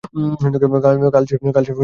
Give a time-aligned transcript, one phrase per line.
[1.13, 1.79] কাল সে খুব তাড়ি খাইয়াছিল।